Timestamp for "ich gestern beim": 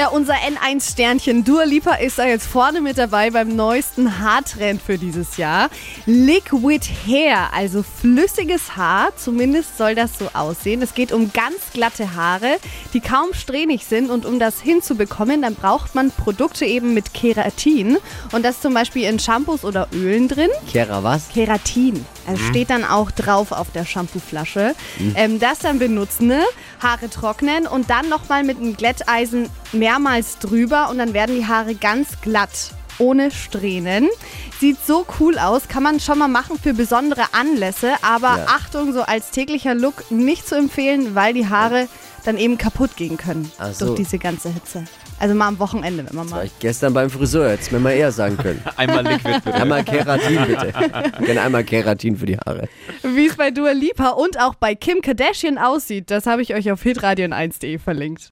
46.46-47.08